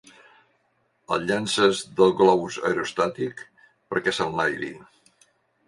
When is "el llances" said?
1.15-1.83